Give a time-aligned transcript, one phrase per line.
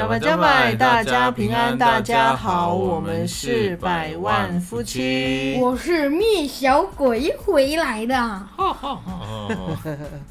[0.00, 5.58] 加百加百，大家平安，大家好，我们是百万夫妻。
[5.60, 8.16] 我是灭小鬼回来的，
[8.56, 8.98] 哦，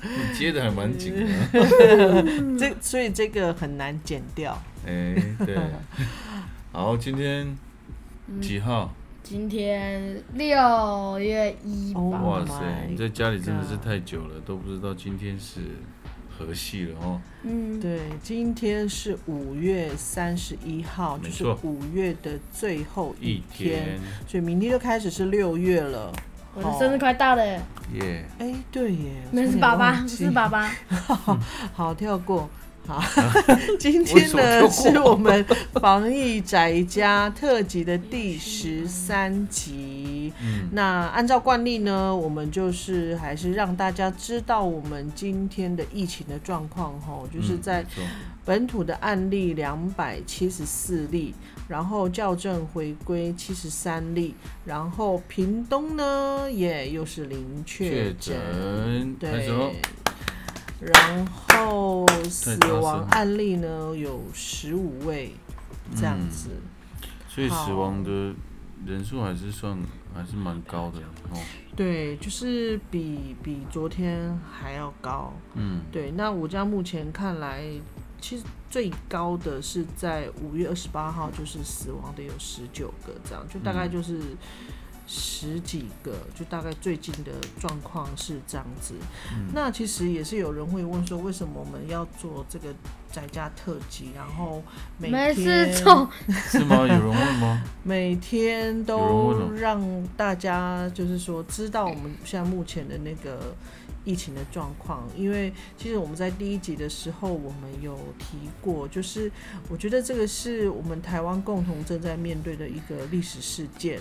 [0.01, 2.23] 你接的还蛮紧的。
[2.57, 4.59] 这所以这个很难剪掉。
[4.87, 5.15] 哎，
[5.45, 5.55] 对。
[6.71, 7.55] 好，今天
[8.41, 8.91] 几号？
[9.21, 11.99] 今天六月一吧。
[11.99, 15.59] Oh 哇塞，你在家里真的是太久了，都不知道今天是
[16.39, 17.21] 何系了哦。
[17.43, 26.11] 嗯，对，今天是五月三十一号，就是没错五月的最后一一天，天，所以明天就开始是六月了。
[26.55, 27.45] 我的生日快到了，
[27.93, 28.25] 耶！
[28.39, 30.71] 哎，对耶，那是爸爸，是爸爸。
[31.73, 32.49] 好，跳过。
[32.87, 33.03] 好，
[33.77, 40.08] 今天呢是我们防疫宅家特辑的第十三集。
[40.41, 47.85] 嗯，那按照惯例呢，我们就是还是让大家知道我们今天的疫情的状况吼，就是嗯在
[48.45, 51.35] 本土的案例两百七十四例，
[51.67, 54.33] 然后校正回归七十三例，
[54.65, 59.73] 然后屏东呢也又是零确确诊，对，
[60.79, 65.33] 然后死亡案例呢有十五位，
[65.95, 66.49] 这样子。
[67.27, 68.33] 所以死亡的
[68.85, 69.77] 人数还是算
[70.13, 70.99] 还是蛮高的
[71.31, 71.37] 哦。
[71.75, 75.33] 对，就是比比昨天还要高。
[75.53, 77.63] 嗯，对，那我家目前看来，
[78.19, 84.19] 其实最高的是在五月二十八号，就是死亡的有十九个，这样就大概嗯就是
[85.11, 88.93] 十几个，就大概最近的状况是这样子。
[89.33, 92.67] 嗯那其实也是有人会问说，为什么我们要做这个
[93.11, 94.61] 宅家特辑，然后
[94.99, 96.77] 每没天 是吗？
[96.81, 97.63] 有人问吗？
[97.81, 103.55] 每天都让大家就是说知道我们现在目前的那个
[104.05, 109.31] 疫情的状况，因为其实我们在第一集的时候我们有提过，就是
[109.69, 113.99] 我觉得这个是我们台湾共同正在面对的一个历史事件。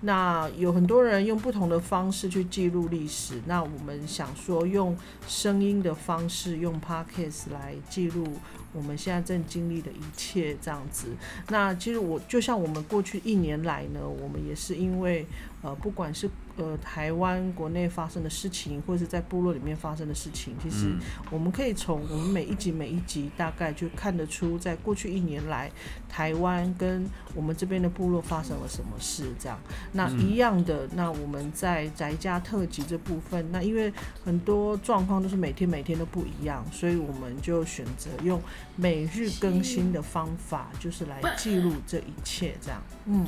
[0.00, 8.26] 那有很多人用不同的方式去记录历史，那我们想说用声音的方式，用 podcast 来记录
[8.72, 11.08] 我们现在正经历的一切，这样子。
[11.48, 15.26] 那其实我就像我们过去一年来呢，我们也是因为
[15.62, 25.70] 呃，不管是呃台湾国内发生的事情，或者是在部落里面发生的事情，其实嗯，我们可以从我们每一集每一集大概就看得出，在过去一年来，
[26.08, 27.04] 台湾跟
[27.34, 29.58] 我们这边的部落发生了什么事，这样。
[29.92, 33.92] 那嗯一样的，那我们在宅家特辑这部分，那因为
[34.24, 38.40] 很多状况都是每天每天都不一样，所以我们就选择用
[38.76, 42.80] 每日更新的方法，就是来记录这一切，这样。
[43.06, 43.26] 嗯，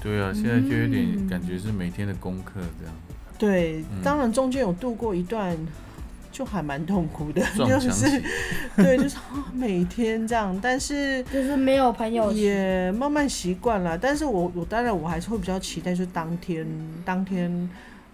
[0.00, 2.94] 对啊，现在就有点感觉是每天的功课这样。
[3.38, 5.56] 对，嗯当然中间有度过一段。
[6.32, 8.06] 就还蛮痛苦的， 就是，
[8.76, 12.30] 对，就是、啊每天这样，但是就是没有朋友。
[12.30, 13.98] 也慢慢习惯了。
[13.98, 16.64] 但是我我当然我还是会比较期待，就是当天
[17.04, 17.68] 当天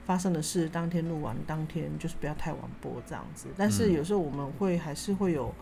[0.06, 3.48] 发生的事，当天录完，当天就是不要太晚播这样子。
[3.54, 5.54] 但是嗯有时候我们会还是会有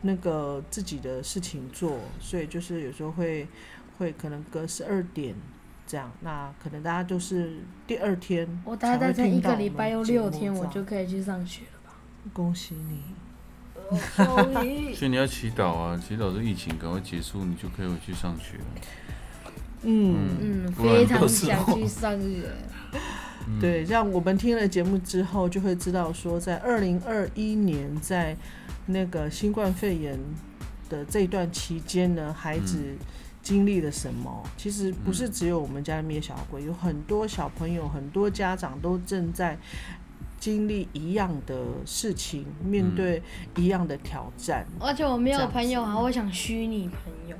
[0.00, 3.46] 那个自己的事情做，所以就是有时候会
[3.98, 5.34] 会可能隔十二点
[5.86, 11.96] 这样，那可能大家就是第二天我大概在一个礼拜又六天，我就可以去上学了吧？
[12.32, 13.02] 恭喜你。
[14.94, 18.64] 所以你要祈祷啊，祈祷这疫情赶快结束，你就可以回去上学了。
[19.82, 22.48] 嗯嗯，非常想去上学。
[23.46, 28.34] 嗯，对，像我们听了节目之后，就会知道说，在二零二一年，在
[28.86, 30.18] 那个新冠肺炎
[30.88, 32.96] 的这一段期间呢，孩子
[33.44, 34.42] 经历了什么？
[34.56, 39.56] 其实不是只有我们家的灭小鬼，有很多小朋友、很多家长都正在
[40.40, 41.54] 经历一样的
[41.84, 43.22] 事情，面对
[43.56, 44.66] 一样的挑战。
[44.80, 47.36] 而且我没有朋友啊，我想虚拟朋友。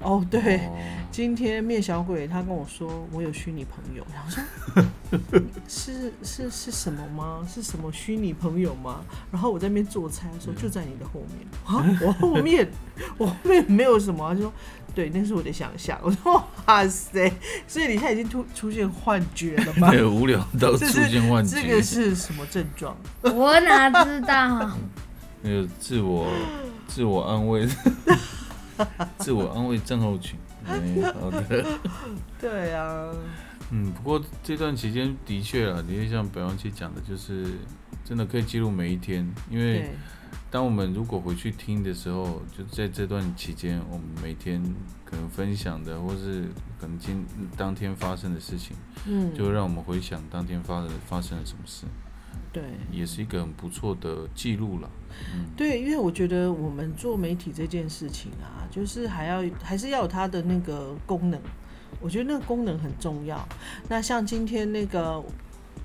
[0.00, 0.58] 哦，对。
[0.58, 0.72] 哦
[1.16, 7.38] 今天面小鬼他跟我说，我有虚拟朋友，然后说 是是是什么吗？
[7.48, 9.00] 是什么虚拟朋友吗？
[9.32, 12.68] 然后我在那边做菜，说就在你的后面 啊，我后面
[13.16, 14.52] 我后面没有什么，他说
[14.94, 15.98] 对，那是我的想象。
[16.02, 17.32] 我说哇塞，
[17.66, 19.96] 所以你现在已经突出现幻觉了吗没？
[19.96, 22.94] 有无聊到出现幻觉，这个是什么症状？
[23.22, 24.70] 我哪知道？
[25.40, 26.26] 那个自我
[26.86, 27.66] 自我安慰，
[29.18, 30.38] 自我安慰症候群。
[30.66, 31.64] 没，好的。
[32.40, 33.12] 对啊，
[33.70, 37.52] 嗯，不过这段期间的确啊，的确像百万七讲的，就是
[38.04, 39.90] 真的可以记录每一天，因为
[40.50, 44.60] 当我们如果回去听的时候，就在这段期间，我们每天
[45.04, 46.48] 可能分享的，或是
[46.80, 47.24] 可能今
[47.56, 48.76] 当天发生的事情，
[49.06, 51.84] 嗯，就会让我们回想当天发生发生了什么事。
[52.52, 54.90] 对也是一个很不错的记录了。
[55.56, 61.40] 对，因为我觉得我们做媒体这件事情啊，就是还要还是要有它的那个功能，
[62.00, 63.46] 我觉得那个功能很重要。
[63.88, 65.22] 那像今天那个。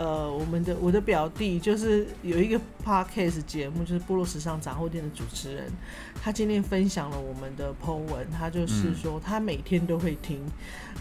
[0.02, 5.72] 呃，我们的我的表弟就是有一个 podcast 节目，就是部落时尚杂货店的主持人，
[6.24, 10.40] 他今天分享了我们的 po 文，他就是说他每天都会听，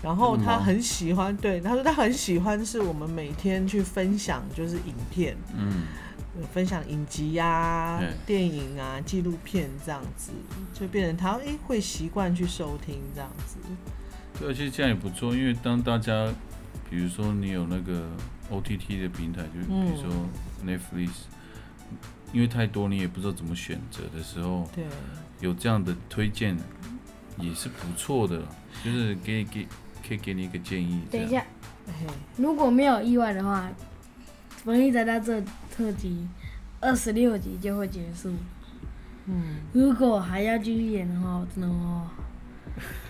[0.02, 5.84] 然后他很喜欢，对，他说他很喜欢是我们每天去分享就是影片，嗯，
[6.52, 8.10] 分享影集呀、对。
[8.26, 10.30] 电影啊、纪录片这样子，
[10.74, 13.56] 就变成他诶会习惯去收听这样子。
[14.38, 16.30] 对，而且这样也不错，因为当大家，
[16.90, 18.04] 比如说你有那个
[18.50, 20.10] OTT 的平台，就比如说
[20.64, 21.10] Netflix，、
[22.32, 24.84] 因为太多你也不知道怎么选择的时候，对，
[25.40, 26.56] 有这样的推荐
[27.38, 28.42] 也是不错的，
[28.84, 29.66] 就是给给
[30.06, 31.00] 可以给你一个建议。
[31.10, 31.44] 等一下，
[32.36, 33.68] 如果没有意外的话，
[34.64, 35.40] 《冯一宅到这
[35.74, 36.26] 特辑
[36.80, 38.32] 二十六集就会结束。
[39.26, 42.08] 嗯，如果还要继续演的话，我真的哦，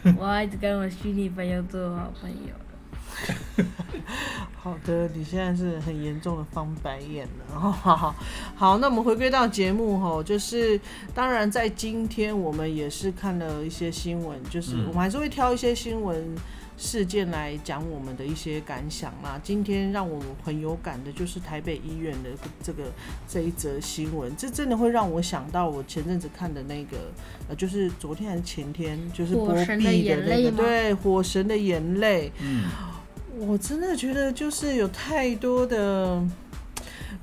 [0.18, 2.69] 我要一直跟我虚拟朋友做好朋友了。
[4.62, 7.58] 好的，你现在是很严重的翻白眼了。
[7.58, 8.14] 好好好，
[8.54, 10.78] 好，那我们回归到节目哈，就是
[11.14, 16.36] 当然在今天我们也是看了一些新闻，就是嗯我们还是会挑一些新闻
[16.76, 19.40] 事件来讲我们的一些感想啦。
[19.42, 22.28] 今天让我们很有感的就是台北医院的
[22.62, 22.84] 这个
[23.26, 26.98] 这一则新闻，这真的会让我想到我前阵子看的那个，
[27.48, 32.30] 呃，就是昨天还是前天，就是火波神的眼比的那个，泪对，火神的眼泪。
[32.40, 32.64] 嗯，
[33.40, 36.22] 我真的觉得就是有太多的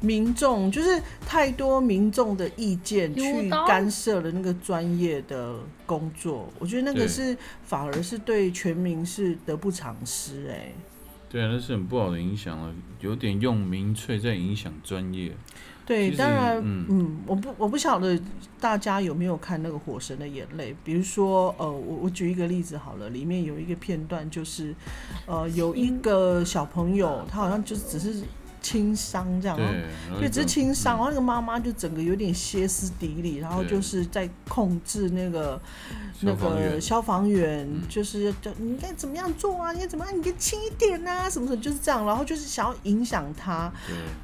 [0.02, 5.56] 民众，就是太多民众的意见去干涉了那个专业的
[5.86, 10.72] 工作，我觉得那个是反而是对全民是得不偿失哎、
[11.30, 15.32] 对啊，那是很不好的影响了，有点用民粹在影响专业。
[15.88, 16.86] 对，当然，嗯。
[16.90, 18.20] 嗯我不我不晓得
[18.60, 24.76] 大家有没有看那个《火神的眼泪》，比如说，呃，我我举一个例子好了，里面有一个片段就是，
[25.26, 28.24] 呃，有一个小朋友，他好像就只是
[28.62, 35.60] 轻伤这样，对然后，对，只是轻伤，然嗯后那个妈妈就整个有点歇斯底里，然后就是在控制那个
[36.22, 43.72] 那个消防员就是要叫你应该怎么样做啊，你应该怎么样，你应该轻一点啊，什么什么，就是这样，然后就是想要影响他，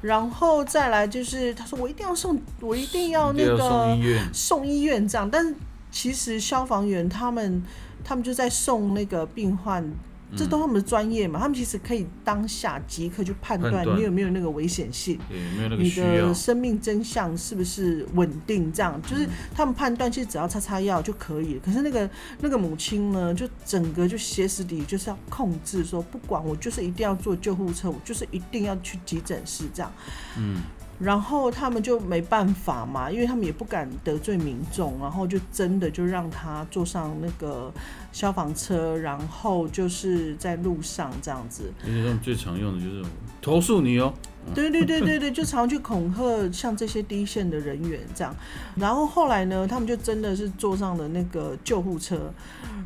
[0.02, 5.54] 然后再来就是他说我一定要送，我一定要那个医院，送医院这样，但是
[5.90, 7.62] 其实消防员他们
[8.02, 9.90] 他们就在送那个病患。
[10.36, 18.72] 这都是他们的专业嘛，他们其实可以当下即刻去判断你有没有那个危险性，对，没有那个你的，生命真相是不是稳定？
[18.72, 21.60] 这样就是他们判断，其实只要擦擦药就可以了。
[21.64, 22.08] 可是那个
[22.40, 29.92] 那个母亲呢，就整个就歇斯底里，就是要控制说，不管我就是一定要坐救护车，我就是一定要去急诊室这样。
[30.36, 30.62] 嗯，
[30.98, 37.72] 然后他们就没办法嘛，因为他们也不敢得罪民众，然后就真的就让他坐上那个
[38.12, 41.72] 消防车，然后就是在路上这样子。
[41.82, 43.04] 而且他们最常用的就是
[43.42, 44.14] 投诉你哦，
[44.54, 48.34] 对对对对对，就常去恐吓像这些第一线的人员这样。
[48.76, 52.32] 然后后来呢，他们就真的是坐上了那个救护车，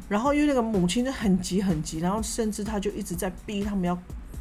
[0.08, 3.96] 然后因为那个母亲就很急很急，然后甚至他就一直在逼他们要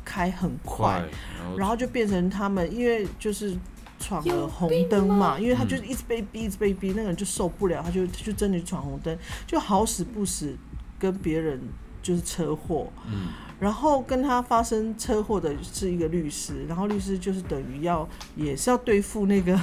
[0.08, 3.58] 开很快，快，然后然后就变成他们因为就是。
[4.00, 10.56] 闯了红灯嘛，因为他就一直被逼，一直被逼，那个人就受不了，他就就真的闯红灯，就好死不死
[11.00, 11.60] 跟别人
[12.04, 19.60] 就是车祸，嗯，然后跟他发生车祸的是一个律师，然后律师就是等于要也是要对付那个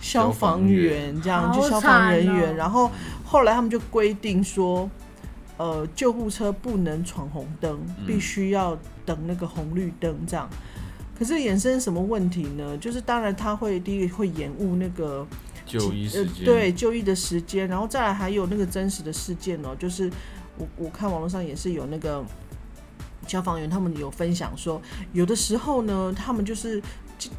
[0.00, 2.52] 消防员，这样就消防人员。
[2.52, 2.90] 哦然后
[3.26, 4.90] 后来他们就规定说，
[5.60, 8.74] 呃，救护车不能闯红灯，嗯必须要
[9.04, 10.48] 等那个红绿灯这样。
[11.18, 12.78] 可是衍生什么问题呢？
[12.78, 15.26] 就是当然他会第一个会延误那个
[15.66, 20.10] 就医时间，呃，对，就医的时间，然后再来还有那个真实的事件哦，就是
[20.56, 22.24] 我我看网络上也是有那个
[23.26, 24.80] 消防员他们有分享说，
[25.12, 26.82] 有的时候呢，他们就是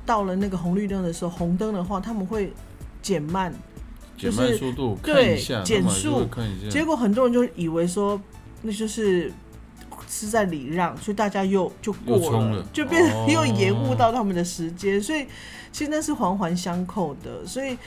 [0.05, 2.53] 到了那个红绿灯的时候，红灯的话他们会
[3.01, 3.59] 减慢，减
[4.21, 6.27] 就是慢速度，看对减速
[6.69, 8.21] 结果很多人就以为说
[8.61, 9.31] 那就是。
[10.13, 15.25] 是在礼让，所以大家又就过了就变又延误到他们的时间，所以
[15.71, 17.77] 其实那是环环相扣的，所以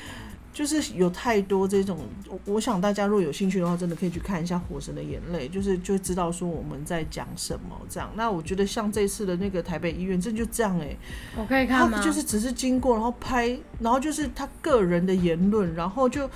[0.54, 8.08] 就是有太多这种，我我想大家如果有兴趣的话，真的可以去看一下《火神的眼泪》，就是就知道说我们在讲什么这样。
[8.14, 10.96] 那我觉得像这次的那个台北医院，真就这样哎、
[11.36, 11.98] 我可以看吗？
[11.98, 16.30] 他就是只是经过，然后拍，然后就是他个人的言论，然后就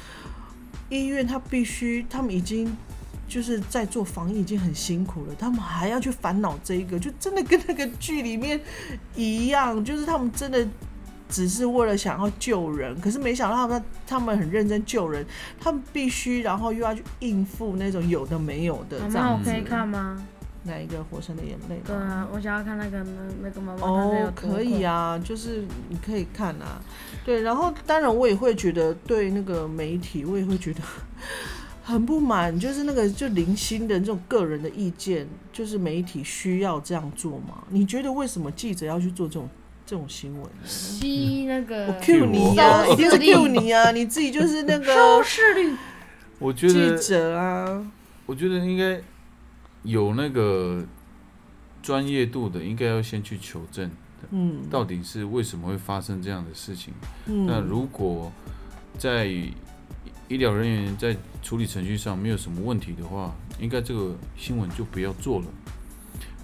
[0.88, 2.76] 医院他必须，他们已经
[3.28, 8.60] 就是在做防疫已经很辛苦了，他们还要去烦恼这一个，就真的跟那个剧里面
[9.14, 10.66] 一样，就是他们真的
[11.28, 15.25] 只是为了想要救人，可是没想到他们他们很认真救人，
[15.61, 19.50] 他们必须然后又要去应付那种有的没有的妈妈，这样子。
[19.50, 20.26] 我可以看吗？
[20.64, 21.85] 哪一个《火神的眼泪》吗？
[21.87, 26.82] 对啊，我想要看那个那那个妈妈哦，可以啊，就是你可以看啊，
[27.25, 30.80] 对，然后当然我也会觉得对那个媒体，我也会觉得
[31.82, 37.62] 很不满， 就是那个就零星的这种个人的意见，就是媒体需要这样做吗？
[37.70, 39.49] 你觉得为什么记者要去做这种
[39.88, 40.66] 这种新闻呢？
[40.66, 45.75] 吸那个我 Q 你呀、收一定是 Q 你啊，你自己就是那个收视率，
[46.38, 47.90] 我觉得记者啊，
[48.26, 49.00] 我觉得应该
[49.85, 50.85] 有那个
[51.83, 53.90] 专业度的，应该要先去求证，
[54.30, 56.92] 嗯到底是为什么会发生这样的事情。
[57.25, 58.30] 嗯，那如果
[58.99, 65.47] 在医疗人员在处理程序上没有什么问题的话，应该这个新闻就不要做了。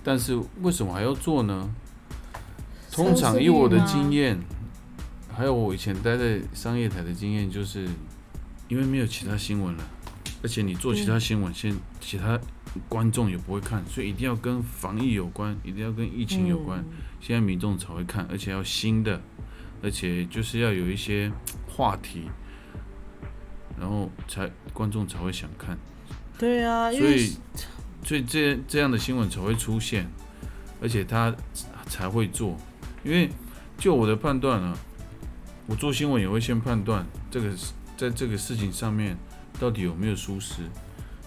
[0.03, 1.71] 但是为什么还要做呢？
[2.95, 4.39] 通常以我的经验，
[5.35, 7.89] 还有我以前待在商业台的经验，就是
[8.69, 9.85] 因为没有其他新闻了，
[10.43, 12.39] 而且你做其他新闻，先其他
[12.89, 16.81] 观众也不会看，所以一定要跟防疫有关，一定要跟疫情有关。
[16.81, 16.85] 嗯
[17.25, 19.19] 现在民众才会看，而且要新的，
[19.83, 21.33] 而且就是要有一些
[21.67, 22.25] 话题，
[23.81, 25.75] 然后才观众才会想看，
[26.37, 27.33] 对啊，所以
[28.05, 30.07] 所以这这样的新闻才会出现，
[30.83, 31.35] 而且他
[31.87, 32.59] 才会做，
[33.05, 33.31] 因为
[33.77, 34.77] 就我的判断啊，
[35.67, 37.51] 我做新闻也会先判断这个
[37.97, 39.17] 在这个事情上面
[39.61, 40.63] 到底有没有疏失，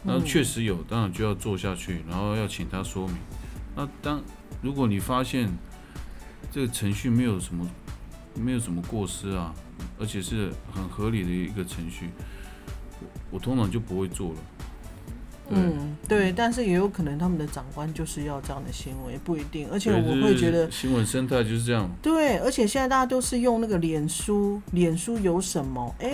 [0.04, 3.16] 然后嗯确实有，当然就要做下去，然后要请他说明。
[3.76, 4.22] 那当
[4.62, 5.50] 如果你发现
[6.52, 7.70] 这个程序没有什么
[8.34, 9.54] 没有什么过失啊，
[10.00, 12.10] 而且是很合理的一个程序，
[13.32, 14.40] 我我通常就不会做了。
[15.50, 19.68] 对嗯，对，但是也有可能他们的长官就是要这样的新闻，也不一定。
[19.72, 21.90] 而且我会觉得，新闻生态就是这样。
[22.02, 25.96] 对，而且现在大家都是用那个脸书，脸书有什么？
[26.00, 26.12] 哎、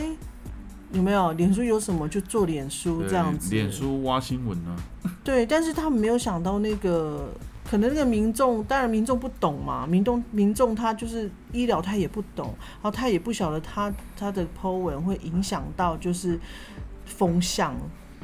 [0.91, 1.31] 有没有？
[1.33, 3.49] 脸书有什么就做脸书这样子。
[3.49, 4.75] 脸书挖新闻啊，
[5.23, 7.29] 对，但是他们没有想到那个，
[7.67, 16.39] 可能那个民众，当然民众不懂嘛，民众民众他就是医疗他也不懂，然后他也不晓得他他的 Po 文会影响到就是
[17.05, 17.75] 风向。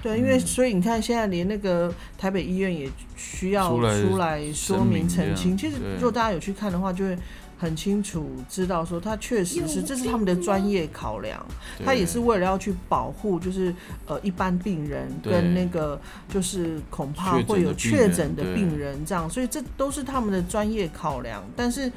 [0.02, 5.58] 对，因为嗯所以你看，现在连那个台北医院也需要出来说明明澄清。
[5.58, 7.18] 其实如果大家有去看的话，就会
[7.58, 11.46] 很清楚知道说，他确实是这是他们的专业考量。
[11.84, 13.76] 他也是为了要去保护，就是
[14.06, 21.44] 呃一般病人跟那个就是恐怕会有确诊的病人这样，所以这都是他们的专业考量。
[21.56, 21.92] 但是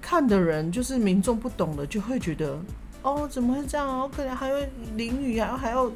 [0.00, 2.56] 看的人就是民众不懂的，就会觉得
[3.02, 3.98] 哦怎么会这样啊？
[3.98, 5.90] 好可能，还会淋雨啊，还要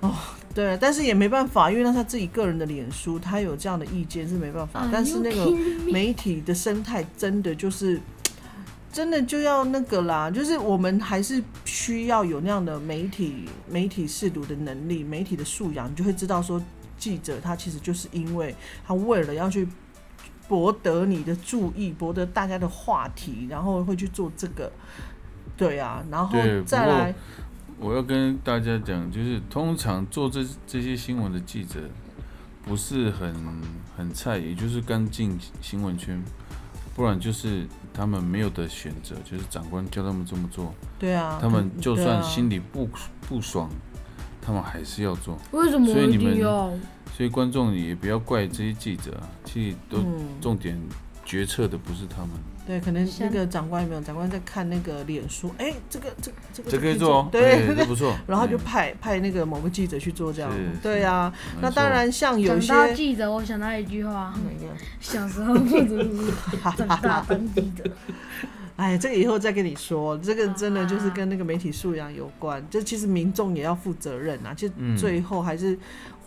[0.00, 0.14] 哦
[0.54, 4.88] 对，但是也没办法，因为那是他自己个人的脸书，他有这样的意见是没办法。
[4.90, 5.50] 但是那个
[5.92, 8.00] 媒体的生态真的就是，
[8.92, 16.60] 真的就要那个啦，就是我们还是需要有那样的媒体媒体试读的能力，媒体的素养，你就会知道说，
[16.98, 18.52] 记者他其实就是因为
[18.84, 19.68] 他为了要去
[20.48, 24.72] 博得你的注意，博得大家的话题，然后会去做这个，
[25.56, 26.36] 对啊，然后
[26.66, 27.14] 再来，
[27.80, 31.80] 我要跟大家讲，就是通常做这这些新闻的记者
[32.64, 33.34] 不是很
[33.96, 36.22] 很菜，也就是刚进新闻圈，
[36.94, 42.88] 不然就是他们没有的选择，就是长官叫他们这么做，对啊，他们就算心里不
[43.28, 43.70] 不爽，
[44.42, 45.38] 他们还是要做。
[45.52, 46.80] 为什么一所以你们？
[47.16, 50.80] 所以观众也不要怪这些记者啊，其实都嗯，重点
[51.24, 52.30] 决策的不是他们。
[52.68, 54.00] 对，可能那像个长官有没有？
[54.02, 58.14] 长官在看那个脸书，哎、这个这个这个这可以做哦，对，不错。
[58.26, 61.32] 然后就嗯派派那个某个记者去做这样是，对啊。
[61.62, 64.74] 那当然，像有些记者，我想到一句话：哪个？
[65.00, 66.30] 小时候不读书，
[66.76, 67.90] 长大当记者。
[68.76, 72.62] 哎，这个以后再跟你说，这个真的就是跟那个媒体素养有关。
[72.70, 75.76] 这其实民众也要负责任啊，其实嗯最后还是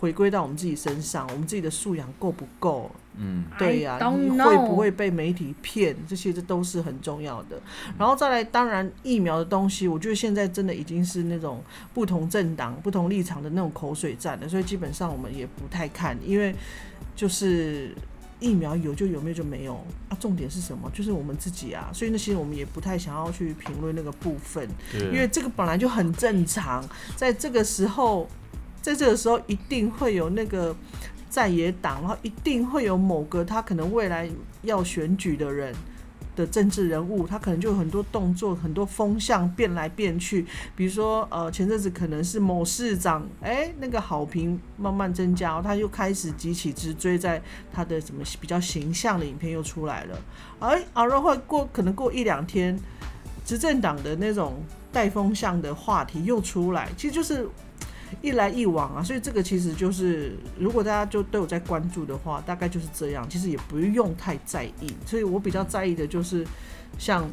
[0.00, 2.90] 回归到我们自己身上，我们自己的素养够不够？
[3.16, 5.94] 嗯，对呀、你会不会被媒体骗？
[6.08, 7.60] 这些这都是很重要的。
[7.98, 16.54] 然后再来，当然疫苗的东西，我觉得现在真的已经是那种不同政党、不同立场的那种口水战了，所以基本上我们也不太看，因为
[17.14, 17.94] 就是
[18.40, 19.74] 疫苗有就有，没有就没有
[20.08, 20.16] 啊。
[20.18, 20.90] 重点是什么？
[20.94, 24.66] 就是我们自己啊，所以那些我们也不太想要去评论那个部分。
[24.94, 26.82] 因为这个本来就很正常，
[27.14, 28.26] 在这个时候，
[28.80, 30.74] 在这个时候一定会有那个
[31.32, 34.28] 在野党，然后一定会有某个他可能未来
[34.60, 35.74] 要选举的人
[36.36, 40.44] 的政治人物，他可能就有很多动作、很多风向变来变去。
[40.76, 47.40] 比如说，呃，前阵子可能是某市长，哎，那个好评慢慢增加，他又开始急起直追，在
[47.72, 50.18] 他的什么比较形象的影片又出来了，
[50.60, 52.78] 哎，然后会过可能过一两天。
[53.44, 54.62] 执政党的那种
[54.92, 57.46] 带风向的话题又出来，其实就是
[58.20, 59.02] 一来一往啊。
[59.02, 63.28] 所以这个其实就是，如果大家就都有在关注的话，大概就是这样。
[63.28, 64.94] 其实也不用太在意。
[65.06, 66.46] 所以我比较在意的就是
[66.98, 67.28] 像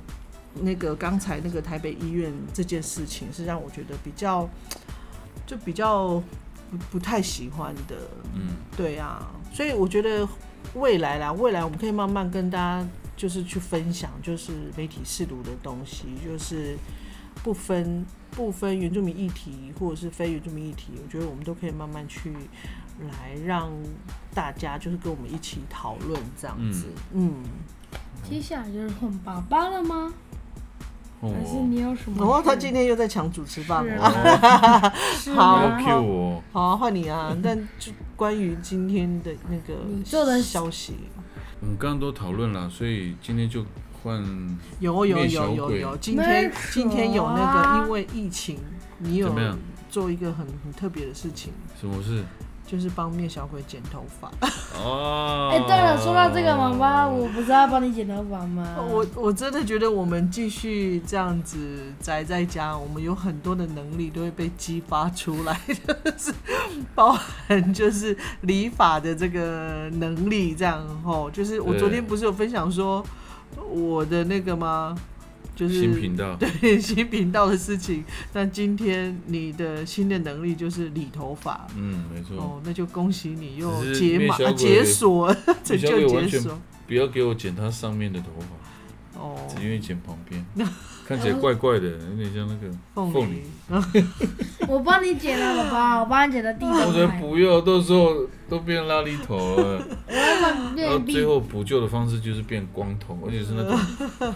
[0.62, 4.48] 那个刚才那个台北医院这件事情，是让我觉得比较
[5.46, 6.22] 就比较
[6.72, 7.96] 不不太喜欢的。
[8.34, 10.28] 嗯，对啊，所以我觉得
[10.76, 16.78] 未来啦，未来我们可以慢慢跟大家就是去分享，就是媒体试读的东西，就是
[17.44, 22.34] 不分不分原住民议题或者是非原住民议题，我觉得我们都可以慢慢去
[23.00, 23.72] 来让
[24.34, 26.88] 大家就是跟我们一起讨论这样子。
[27.14, 27.44] 嗯，
[28.30, 30.14] 接下来就是换爸爸了吗？
[31.22, 32.42] 还是哦，你有什么哦？
[32.42, 34.94] 他今天又在抢主持棒是 了。
[35.36, 37.36] 好好啊，换你啊！
[37.44, 40.94] 但就关于今天的那个你做的消息，
[41.60, 43.66] 我们刚刚都讨论了，所以今天就
[44.04, 44.24] 换
[44.80, 48.58] 有有有灭小鬼有有，今天今天有那个，因为疫情，
[49.00, 49.34] 你有
[49.90, 52.24] 做一个很很特别的事情，什么事？
[52.66, 54.30] 就是帮灭小鬼剪头发。
[54.78, 58.76] 哦，哎、对了，说到这个，妈妈，我不是要帮你剪头发吗？
[58.78, 66.32] 我我真的觉得我们继续这样子宅在家，我们有很多的能力都会被激发出来， 就是
[66.94, 73.04] 包含就是理发的这个能力，这样吼，就是我昨天不是有分享说
[73.70, 74.96] 我的那个吗？
[75.56, 78.02] 就是新频道， 对新频道的事情。
[78.32, 81.68] 那今天你的新的能力就是理头发。
[81.76, 86.58] 嗯，没错，哦，那就恭喜你又解码、解锁，拯小救鬼完全解锁。
[86.88, 90.46] 不要给我剪他上面的头发，哦，只愿意剪旁边，
[91.06, 93.42] 看起来怪怪的，有点像那个凤凤梨
[94.00, 94.06] 梨。
[94.66, 99.86] 我帮你剪了，宝宝，我帮你剪的地我觉得，不要，到时候都变拉力头了。
[100.76, 103.78] 然后最后补救的方式就是变光头，而且是那种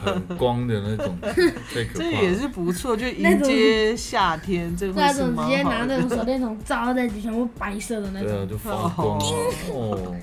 [0.03, 2.33] 很光的那种，太可怕这也。
[2.33, 5.63] 是不错，就迎接夏天，这个那种直接。
[5.63, 9.25] 拿那种手电筒照在全部白色的那种对啊，就发光啊！
[9.71, 10.15] 哦，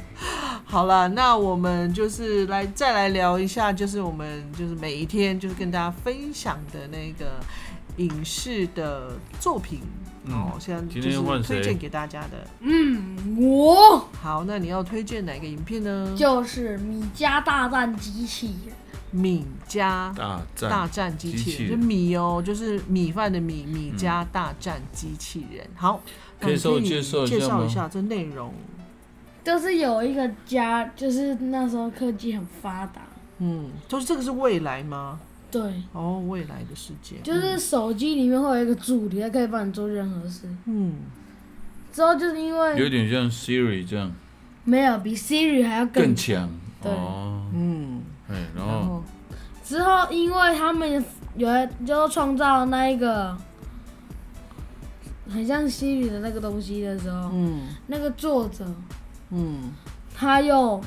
[0.67, 7.41] 好了，那我们就是来再来聊一下，就是我们就是每一天就是跟大家分享的那个
[7.97, 9.81] 影视的作品。
[10.31, 12.47] 嗯哦，现在今就是天换推荐给大家的。
[12.61, 16.15] 嗯，我好，那你要推荐哪个影片呢？
[16.17, 18.75] 就是米家大战机器人。
[19.13, 25.67] 米家大战大战机器人，机器人就米哦，就是米饭的米，米家大战机器人。
[25.75, 26.01] 好，
[26.39, 28.55] 那可以你稍微介绍一下介绍一下这内容。
[29.43, 33.01] 就是有一个家，就是那时候科技很发达，
[33.39, 35.19] 嗯，就是这个是未来吗？
[35.51, 37.17] 对，哦，未来的世界。
[37.23, 40.49] 就是手机里面会有一个助理，它可以帮你做任何事。
[40.67, 40.95] 嗯，
[41.93, 44.13] 之后就是因为有点像 Siri 这样。
[44.65, 46.49] 没有比 Siri 还要更更强。
[46.83, 46.93] 对。
[46.93, 47.43] 哦。
[47.55, 48.83] 嗯，哎，然然后。
[48.85, 49.05] 后
[49.65, 51.05] 之后，因为他们
[51.37, 51.49] 有
[51.87, 53.37] 就创造那一个
[55.29, 57.69] 很像 Siri 的那个东西的时候，嗯。
[57.87, 58.67] 那个作者
[59.31, 59.73] 嗯。
[60.15, 60.81] 他又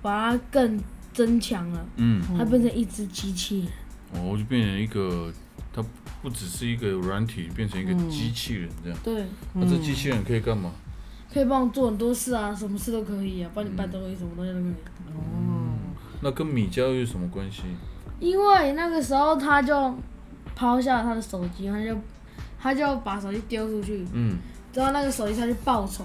[0.00, 0.80] 把它更
[1.12, 3.60] 增强了，嗯，它变成一只机器。
[3.60, 3.68] 人。
[4.12, 5.32] 哦，就变成一个，
[5.72, 5.82] 它
[6.22, 8.98] 不只是一个软体，变成一个嗯机器人这样。
[9.02, 10.70] 对，那这机器人可以干嘛？
[11.32, 14.72] 可以帮我做很多事啊，什么事都可以啊，帮你搬东西，什么东西都可以。
[15.16, 15.78] 哦，
[16.20, 17.62] 那跟米家又有什么关系？
[18.20, 19.94] 因为那个时候他就
[20.54, 21.96] 抛下了他的手机，他就
[22.60, 24.36] 他就把手机丢出去，嗯，
[24.72, 26.04] 之后那个手机他就报仇，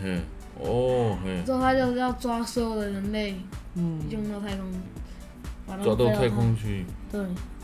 [0.00, 0.20] 嘿，
[0.60, 3.34] 哦，嘿，之后他就要抓所有的人类
[3.74, 4.64] 嗯用到太空，
[5.68, 6.84] 把他们抓到太空去。
[7.12, 7.20] 对。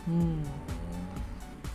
[0.07, 0.39] 嗯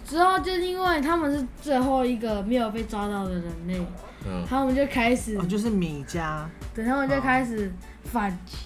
[0.07, 3.79] 之后就是因为他们是最后一个没有被抓到的人类，
[4.27, 7.71] 嗯，他们就开始哦，，就是米家，对，他们就开始
[8.05, 8.57] 反击。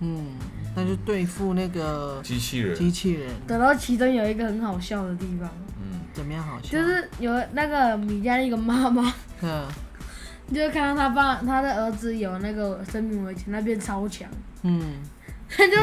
[0.00, 0.26] 嗯，
[0.76, 2.76] 那就对付那个机器人。
[2.76, 5.48] 机器人，等到其中有一个很好笑的地方，
[5.80, 6.42] 嗯，怎么样？
[6.42, 6.72] 好笑？
[6.72, 9.66] 就是有那个米家的一个妈妈， 嗯
[10.52, 14.28] 就看到他爸他的儿子有那个生命危险，那边超强，
[14.64, 14.96] 嗯，
[15.48, 15.76] 他就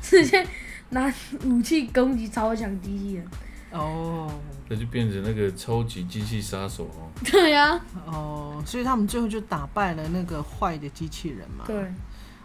[0.00, 0.46] 直接
[0.92, 1.12] 拿
[1.44, 3.26] 武器攻击超强机器人。
[3.72, 4.30] 哦
[4.68, 7.08] 那就变成那个超级机器杀手哦。
[7.24, 11.64] 对呀、哦，所以他们最后就打败了那个坏的机器人嘛。
[11.66, 11.76] 对，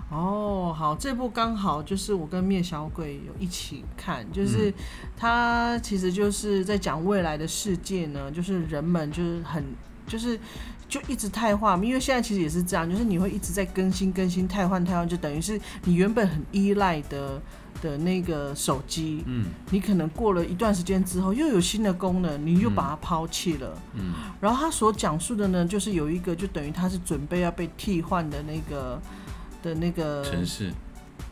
[0.10, 4.74] 哦，好，这部刚好就是我跟灭小鬼有一起看，嗯就是
[5.18, 9.64] 他其实就是在讲未来的世界呢，就是人们就是很
[10.08, 10.40] 就是
[10.88, 17.42] 就一直汰换，因为现在其实也是这样，就是你会一直在更新更新汰换汰换，就等于是你原本很依赖的
[17.82, 23.78] 的那个手机，嗯你可能过了一段时间之后又有新的功能，你又把它抛弃了。
[23.96, 29.02] 嗯然后他所讲述的呢，就是有一个就等于他是准备要被替换的那个
[29.62, 30.72] 的那个城市。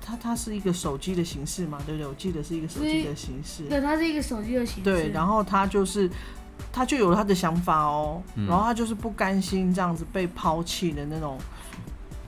[0.07, 2.07] 它它是一个手机的形式嘛，对不对？
[2.07, 3.63] 我记得是一个手机的形式。
[3.63, 4.81] 对，它是一个手机的形式。
[4.83, 6.07] 对，然后它就是
[6.75, 8.45] 他就有了他的想法哦，嗯。
[8.47, 11.37] 然后他就是不甘心这样子被抛弃的那种，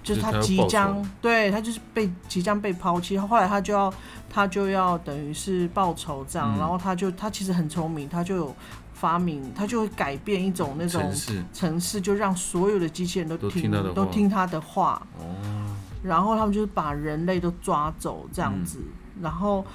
[0.02, 1.10] 就是他即将仇。
[1.22, 3.94] 对他就是被即将被抛弃，后来他就要
[4.30, 6.60] 他就要等于是报仇这样，嗯。
[6.60, 8.56] 然后他就他其实很聪明，他就有
[8.94, 11.02] 发明，他就会改变一种那种
[11.54, 12.00] 城市。
[12.00, 15.26] 就让所有的机器人都都听都听他的话，哦，
[16.02, 18.80] 然后他们就是把人类都抓走这样子，
[19.22, 19.66] 然后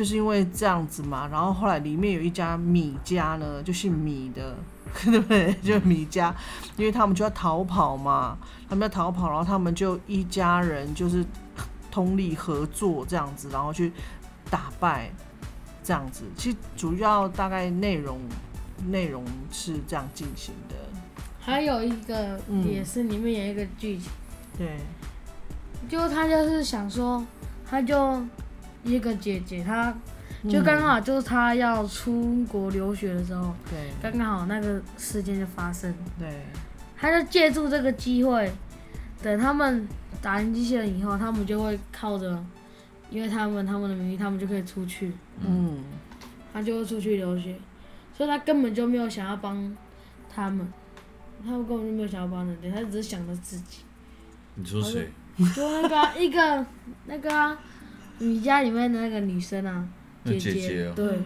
[0.00, 4.56] 就是因为这样子嘛，然后后来里面有一家米家呢，就姓米的，
[5.04, 5.52] 对不对？
[5.62, 6.34] 就米家，
[6.78, 11.22] 因为他们就要逃跑嘛，他们要逃跑，然后他们就一家人就是
[11.90, 13.92] 通力合作这样子，然后去
[14.50, 15.10] 打败
[15.84, 16.24] 这样子。
[16.34, 18.18] 其实主要大概内容
[18.86, 20.76] 内容是这样进行的，
[21.38, 24.10] 还有一个嗯也是里面有一个剧情，
[24.56, 24.78] 对，
[25.90, 27.22] 就他就是想说，
[27.68, 28.18] 他就
[28.84, 29.94] 一个姐姐，她
[30.42, 30.50] 嗯。
[30.50, 33.90] 就刚好就是她要出国留学的时候，对。
[34.02, 36.28] 刚刚好那个事件就发生，对，
[36.96, 38.52] 她就借助这个机会，
[39.22, 39.86] 等他们
[40.22, 42.44] 打赢机器人以后，他们就会靠着，
[43.10, 45.82] 因为他们他们的名义，他们就可以出去，嗯。
[46.52, 47.56] 他就会出去留学，
[48.12, 49.76] 所以他根本就没有想要帮
[50.28, 50.66] 他们，
[51.44, 53.84] 他们根本就没有想要帮人家，他只是想着自己。
[54.56, 55.08] 你说谁？
[55.54, 56.66] 就那个啊一个
[57.06, 57.56] 那个啊，
[58.20, 59.84] 米家里面的那个女生啊，
[60.22, 61.18] 那姐姐姐哦对，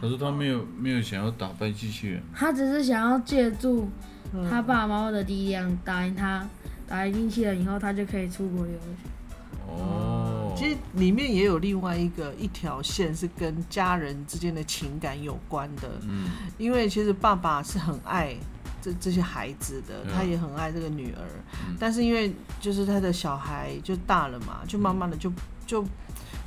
[0.00, 3.88] 他说他没有没有想要打败机器人，她只是想要借助
[4.34, 4.48] 嗯。
[4.50, 6.46] 她爸爸妈妈的力量打赢他，
[6.88, 8.80] 打赢机器人以后，他就可以出国留学。
[9.68, 16.24] 哦，其实里面也有另外一个一条线是跟家人之间的情感有关的，嗯，
[16.58, 18.34] 因为其实爸爸是很爱
[18.82, 21.22] 这这些孩子的，他也很爱这个女儿，
[21.68, 21.76] 嗯。
[21.78, 25.32] 但是因为就是他的小孩就大了嘛，就慢慢的就
[25.64, 25.84] 就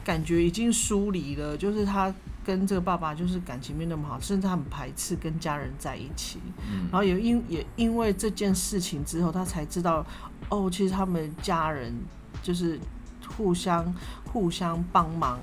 [0.04, 2.14] 感觉已经疏离了，就是他
[2.44, 6.40] 跟这个爸爸就是感情没那么好，甚至他很排斥跟家人在一起，
[6.70, 10.06] 嗯然后也因也因为这件事情之后，他才知道
[10.50, 11.94] 哦，其实他们家人
[12.42, 12.78] 就是
[13.38, 13.94] 互相
[14.26, 15.40] 互相帮忙，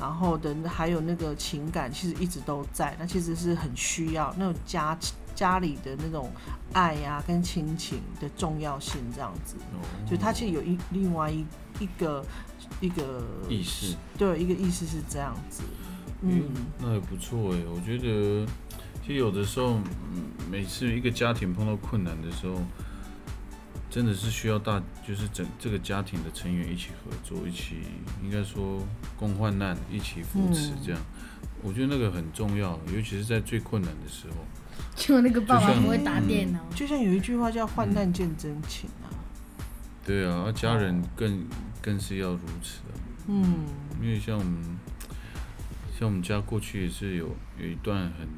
[0.00, 2.96] 然后的还有那个情感，其实一直都在。
[2.98, 4.98] 那其实是很需要那种家
[5.34, 6.30] 家里的那种
[6.72, 9.56] 爱呀、跟亲情的重要性，这样子。
[9.74, 11.44] 哦就他其实有一另外一
[11.78, 12.24] 一个
[12.80, 15.62] 一个意识，对一个意思是这样子。
[16.22, 18.46] 嗯嗯，那也不错哎，我觉得
[19.02, 19.80] 其实有的时候，
[20.14, 22.60] 嗯每次一个家庭碰到困难的时候，
[23.90, 27.76] 真的是需要大，就是整这个家庭的成员一起合作，一起
[28.22, 28.82] 应该说
[29.16, 31.00] 共患难，一起扶持嗯这样。
[31.62, 34.36] 我觉得那个很重要，尤其是在最困难的时候。
[34.94, 39.06] 就那个爸爸不会打电脑，就像有一句话叫“患难见真情”啊。
[40.04, 41.44] 对啊，而家人更
[41.82, 42.94] 更是要如此啊。
[43.26, 43.64] 嗯。
[44.00, 44.78] 因为像我们，
[45.98, 48.28] 像我们家过去也是有有一段很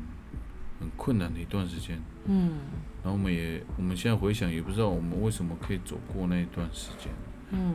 [0.81, 2.59] 很困难的一段时间，嗯。
[3.03, 7.13] 然后我们也我们现在回想也不知道我们为什么可以走过那一段时间，
[7.51, 7.75] 嗯。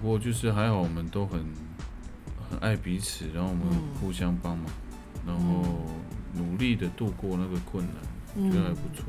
[0.00, 1.40] 不过就是还好我们都很
[2.50, 3.94] 很爱彼此，然后我们嗯。
[4.00, 4.66] 互相帮忙，
[5.26, 5.86] 然后
[6.34, 7.94] 努力的度过那个困难，
[8.36, 9.04] 嗯，觉得还不错。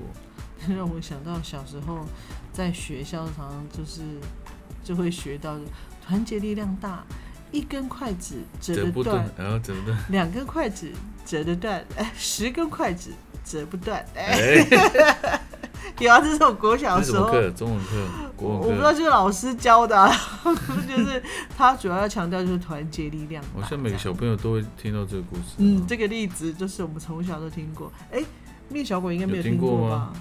[0.68, 2.06] 让我想到小时候
[2.52, 4.20] 在学校常常就是
[4.84, 5.58] 就会学到
[6.06, 7.04] 团结力量大，
[7.52, 10.90] 一根筷子折得不断断，，然后折不断，两根筷子
[11.26, 13.12] 折得断，哎，十根筷子
[13.44, 14.04] 折不断。
[14.16, 15.42] 哎，哎，
[16.00, 17.58] 有啊，这是我国小的时候，这是什么课？
[17.58, 18.94] 中文课、我不知道。
[18.94, 20.12] 就是老师教的、啊，
[20.88, 21.22] 就是
[21.58, 23.62] 他主要要强调就是团结力量大。
[23.62, 25.56] 好像每个小朋友都会听到这个故事。
[25.58, 27.92] 嗯，这个例子就是我们从小都听过。
[28.12, 28.24] 哎，
[28.70, 30.14] 灭小鬼应该没有听听过吗吧？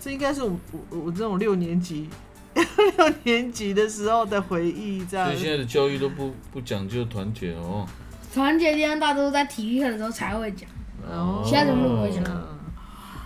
[0.00, 0.56] 这应该是我
[0.90, 2.08] 我我这种六年级
[2.96, 5.38] 六年级的时候的回忆，这样所以。
[5.38, 7.86] 现在的教育都不不讲究团结哦。
[8.32, 10.68] 团结力量大都是在体育课的时候才会讲。
[11.10, 12.58] 哦其他人不会讲嗯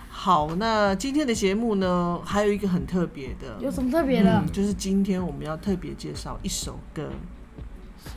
[0.09, 4.51] 好，那今天的节目呢，还有一个很特别的，有什么特别的嗯？
[4.53, 7.09] 就是今天我们要特别介绍一首歌，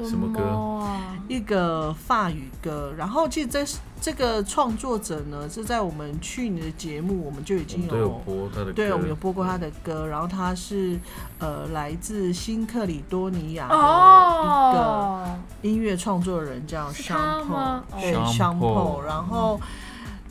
[0.05, 1.17] 什么歌啊？
[1.27, 2.95] 一个法语歌。
[2.97, 3.65] 然后，其实这
[4.07, 10.97] 这个创作者呢，是在我们去年的节目我们就已经有播他的歌，对，我们有播过他的歌，然后他是
[11.41, 18.65] 呃来自新克里多尼亚的一个哦，音乐创作人，叫是 s 他 h a m p 吗 o 对 Sean s h a m p
[18.65, 19.61] o Paul 然后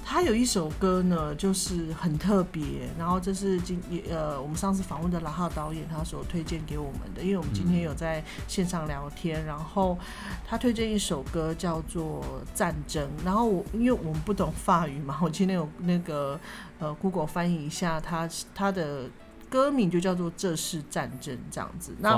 [0.08, 2.62] 他有一首歌呢，就是很特别，
[2.98, 9.98] 然后这是今呃我们上次访问的拉浩导演他所推荐给我们的，因为我们今天有在线上聊天，然后
[10.48, 12.22] 他推荐一首歌叫做
[12.58, 16.40] 《战争》，然后我因为我们不懂法语嘛，我今天有那个
[16.78, 19.10] 呃 Google 翻译一下，他他的
[19.50, 21.96] 歌名就叫做《这是战争》这样子。
[22.00, 22.16] 那？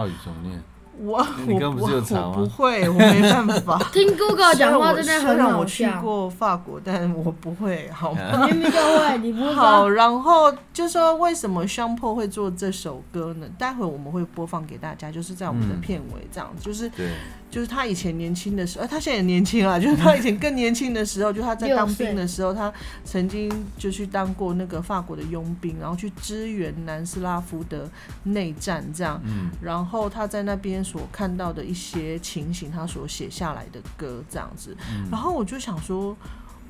[0.99, 3.77] 我我你刚刚不是有查吗我不会，我没办法。
[3.93, 5.87] 听 Google 讲话真的很虽然我去。
[6.01, 8.21] 过法国，但我不会，好吗？
[8.21, 13.47] 啊你明明就会，你不是好，然后就说为什么香破会做这首歌呢？
[13.57, 17.09] 待会我们会播放给大家，就是在我们的嗯片尾这样，就是对，
[17.49, 22.71] 就是他以前年轻的时候，呃他现在也年轻啊， 就是他以前更年轻的时候，就他在当兵的时候，他
[23.05, 27.89] 曾经就去当过那个法国的佣兵，然后去支援南斯拉夫的
[28.23, 29.21] 内战这样。
[29.25, 35.07] 嗯，然后他在那边所看到的一些情形，他所写下来的歌这样子，嗯。
[35.09, 36.15] 然后我就想说，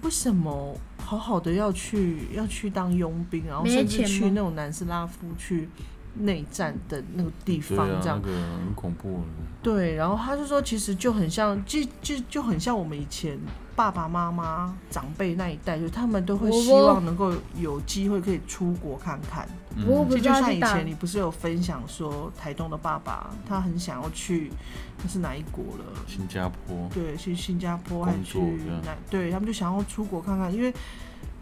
[0.04, 5.68] 为什么好好的要去要去当佣兵，然后甚至去那种南斯拉夫去
[6.19, 8.30] 内战的那个地方这样那？
[8.30, 8.34] 个
[8.65, 9.21] 很恐怖。
[9.62, 13.38] 对，然后他就说，其实就很像，就就就很像我们以前
[13.75, 19.47] 爸爸妈妈长辈那一代，就他们都会希望能够有机会可以出国看看。
[19.86, 24.51] 我不就像以前你不是有分享说，台东的爸爸他很想要去，
[25.03, 25.86] 那是哪一国了？
[26.08, 28.39] 新加坡，对，去新加坡还去
[28.86, 28.95] 哪？
[29.10, 30.73] 对他们就想要出国看看，因为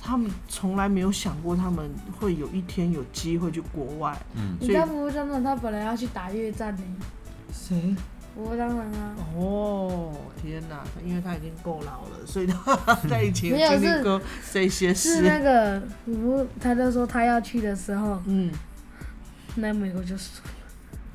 [0.01, 4.15] 他们从来没有想过他们会有一天有机会去国外。
[4.35, 6.83] 嗯，所以你知道服务商长他本来要去打越战呢，
[7.51, 7.95] 谁？
[8.35, 10.83] 服务商长啊，哦，天哪！
[11.05, 15.43] 因为他已经够老了，所以他在以前经历是过这些是那事。
[15.43, 18.51] 个服，他就说他要去的时候，嗯，
[19.55, 20.41] 那美国就输。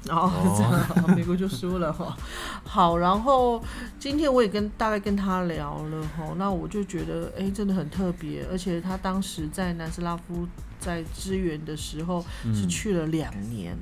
[0.09, 2.17] 哦，这样啊， 美国就输了哈。
[2.65, 3.63] 好，然后
[3.99, 10.47] 今天我也跟大概跟他聊了哈，那我就觉得哎、真的很特别，而且他当时在南斯拉夫
[10.79, 12.23] 在支援的时候
[12.55, 13.77] 是嗯去了两年，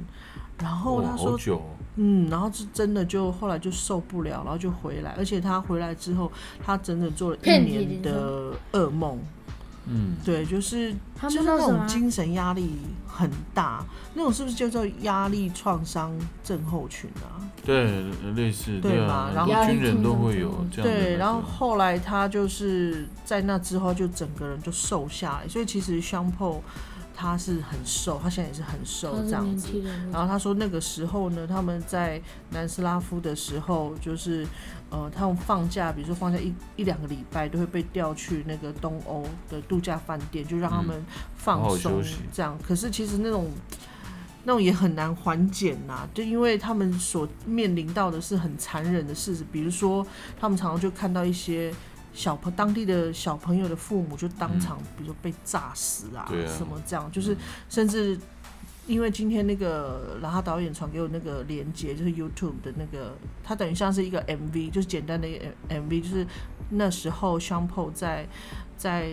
[0.58, 1.62] 然后他说哦，
[1.96, 6.30] 嗯，然后是真的就后来就受不了，然后就回来，而且他回来之后，
[6.64, 9.18] 他整整做了一年的噩梦，
[9.90, 11.86] 嗯，对，就是他就是那种？
[11.86, 16.12] 精神压力很大，那种是不是叫做压力创伤
[16.44, 17.40] 症候群啊？
[17.64, 18.04] 对，
[18.36, 26.62] 类似，对啊嘛，然后军人都会有这样对，然后后来他就是在那之后就整个人就瘦下来，所以其实香破
[27.20, 29.68] 他是很瘦，他现在也是很瘦这样子。
[30.12, 34.46] 然后他说那个时候呢，他们在南斯拉夫的时候，就是
[34.88, 41.04] 呃，他们放假，比如说放假一一两个礼拜，都会被调去那个东欧的度假饭店，就让他们
[41.34, 42.00] 放嗯好好松
[42.32, 42.56] 这样。
[42.64, 43.50] 可是其实那种
[44.44, 50.06] 那种也很难缓解呐，就因为他们所面临到的是很残忍的事实，比如说
[50.38, 51.74] 他们常常就看到一些。
[52.18, 57.36] 小朋当地的小朋友的父母就当场，比如说被炸死啊，什么这样，就是
[57.68, 58.18] 甚至
[58.88, 66.26] 因为今天那个然后导演传给我那个连接，就是 YouTube 的那个，它等于像是一个 MV，就是简单的一个 MV，就是
[66.70, 68.26] 那时候 s h a m p o 在
[68.76, 69.12] 在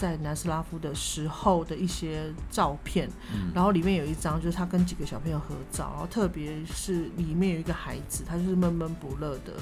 [0.00, 3.50] 在南斯拉夫的时候的一些照片，嗯。
[3.54, 9.52] 然后里面有一张就是他跟几个小朋友合照，然后特别是里面有一个孩子，他就是闷闷不乐的，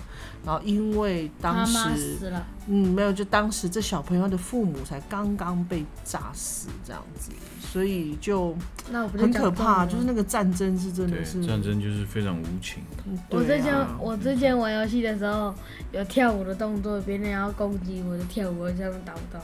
[0.44, 8.54] 然后因为当时死了，嗯，没有，就当时这小朋友的父母才刚刚被炸死这样子，所以就
[9.16, 15.52] 很可怕，就是那个战争是真的是战争就是非常无情，嗯我之前我之前玩游戏的时候
[15.90, 19.42] 有跳舞的动作，别人要攻击我的跳舞，我这样打不到。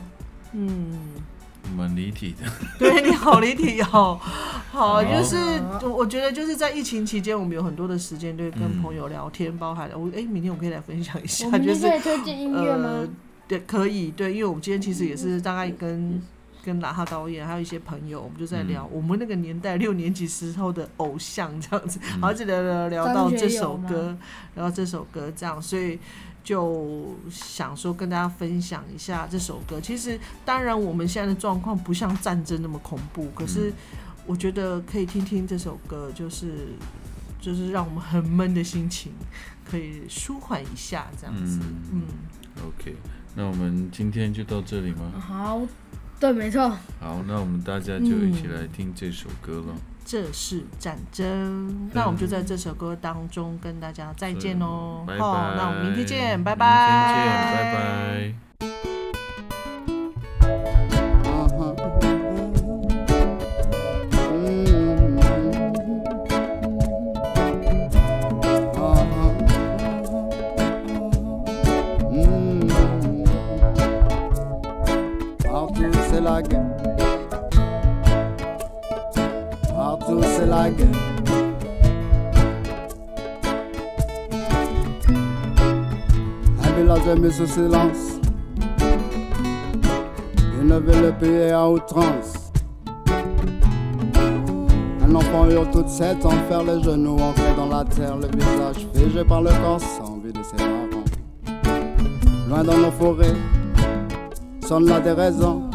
[0.54, 0.98] 嗯，
[1.76, 2.50] 蛮离体的。
[2.78, 4.18] 对你好离体哦，
[4.70, 5.02] 好，好。
[5.02, 5.36] 就是
[5.82, 12.88] 我我觉得就是在疫情期间，我们有很多的时间对跟嗯朋友聊天，包含我哎、明天我可以来分享一下 就是今天可以推荐音乐吗？
[12.88, 13.08] 呃？，
[13.48, 16.22] 对，可以，对，因为我们今天其实也是大概跟
[16.64, 18.90] 跟哪哈导演还有一些朋友，我们就在聊、嗯。
[18.96, 22.20] 我们那个年代六年级时候的偶像这样子，嗯。
[22.20, 24.16] 然后就聊聊聊到这首歌，
[24.54, 25.98] 聊到这首歌这样，所以
[26.44, 29.80] 就想说跟大家分享一下这首歌。
[29.80, 33.72] 其实当然我们现在的状况不像战争那么恐怖，可是嗯
[34.26, 36.68] 我觉得可以听听这首歌，就是
[37.40, 39.12] 就是让我们很闷的心情
[39.68, 42.02] 可以舒缓一下这样子，嗯嗯
[42.66, 42.94] OK，
[43.34, 45.12] 那我们今天就到这里吗？
[45.18, 45.60] 好，
[46.20, 46.70] 对，没错。
[47.00, 49.74] 好，那我们大家就一起来听这首歌了。
[50.04, 51.90] 这是战争。
[51.92, 55.04] 那我们就在这首歌当中跟大家再见喽。
[55.18, 55.54] 好拜。
[55.56, 57.14] 那我们明天见，拜明拜。
[57.14, 58.53] 天见，拜拜。
[87.34, 88.20] Village a mis sous silence.
[90.60, 92.52] Une ville payée à outrance.
[95.02, 98.84] Un Un enfant hurle toute cette enfer, les genoux ancrés dans la terre, le visage
[98.92, 100.88] figé par le corps sans vie de ses parents.
[102.48, 103.36] Loin dans nos forêts,
[104.66, 105.70] sonne la déraison,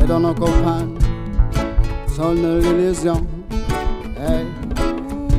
[0.00, 0.96] et dans nos campagnes,
[2.06, 3.26] sonne l'illusion.
[4.16, 4.46] Hey,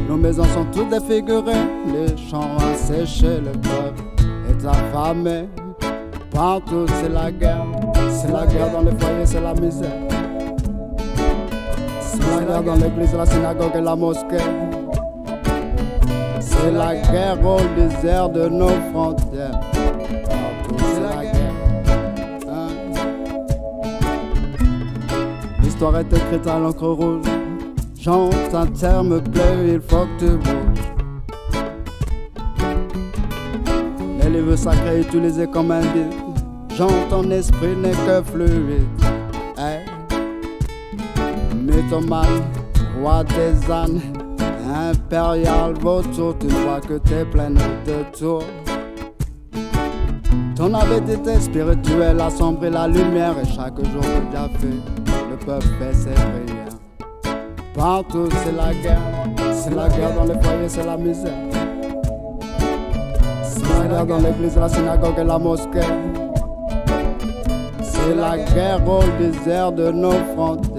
[0.10, 1.54] nos maisons sont toutes défigurées,
[1.88, 4.13] les champs asséchés, le peuple
[6.32, 7.66] Partout c'est la guerre,
[8.10, 9.92] c'est la guerre dans les foyers, c'est la misère.
[12.00, 14.38] C'est la guerre dans l'église, la synagogue et la mosquée.
[16.40, 19.60] C'est la guerre au désert de nos frontières.
[20.78, 21.54] C'est la guerre.
[22.50, 22.70] Hein?
[25.62, 27.26] L'histoire est écrite à l'encre rouge.
[28.00, 30.93] Chante un terme bleu, il faut que tu bouges.
[34.44, 36.14] Les livres sacrés utilisés comme un guide.
[36.76, 38.84] Jean, ton esprit n'est que fluide.
[39.58, 39.86] Hey.
[41.56, 42.44] Mythomane,
[43.00, 44.02] roi des ânes,
[44.68, 48.44] impérial vautour, tu vois que t'es pleine de tours.
[50.58, 55.68] Ton avidité spirituelle assombrit la lumière et chaque jour que tu as fait, le peuple
[55.80, 57.34] fait ses prières.
[57.74, 61.63] Partout c'est la guerre, c'est la guerre dans les foyers, c'est la misère.
[64.08, 65.80] Dans l'église, la synagogue et la mosquée.
[67.82, 70.73] C'est la guerre au désert de nos frontières.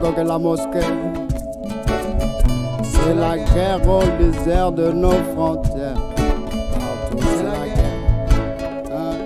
[0.00, 0.80] Synagogue et la mosquée.
[2.82, 5.96] C'est la guerre au désert de nos frontières.
[6.16, 8.92] Partout c'est la guerre.
[8.92, 9.16] Hein?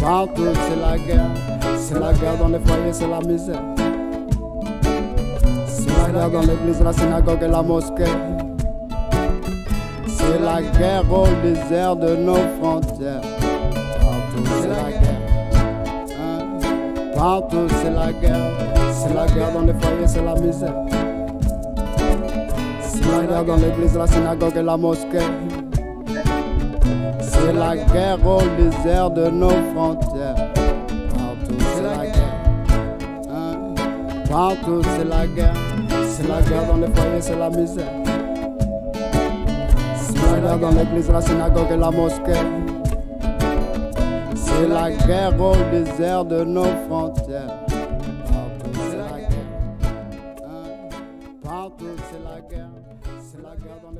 [0.00, 1.30] Partout c'est la guerre,
[1.76, 3.62] c'est la guerre dans les foyers, c'est la misère.
[5.66, 8.04] C'est la guerre dans l'église, la synagogue et la mosquée.
[10.06, 13.29] C'est la guerre au désert de nos frontières.
[17.20, 18.50] Partout c'est la guerre.
[18.94, 20.72] C'est la guerre dans les foyers, c'est la misère.
[22.80, 25.18] C'est la guerre dans l'église, la synagogue et la mosquée.
[27.20, 30.34] C'est la guerre au désert de nos frontières.
[31.12, 32.36] Partout c'est la guerre.
[33.30, 33.74] Hein?
[34.30, 35.52] Partout c'est la guerre.
[36.08, 37.84] C'est la guerre dans les foyers, c'est la misère.
[39.94, 42.69] C'est la guerre dans l'église, la synagogue et la mosquée.
[44.60, 47.64] C'est la guerre au désert de nos frontières.
[47.66, 49.30] Partout c'est la guerre.
[50.44, 50.88] Hein?
[51.42, 52.68] Partout c'est la guerre.
[53.22, 53.99] C'est la guerre dans les